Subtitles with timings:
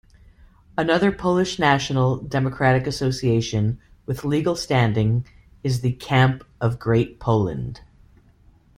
[0.79, 5.27] Another Polish national-democratic association with legal standing
[5.63, 7.81] is the Camp of Great Poland.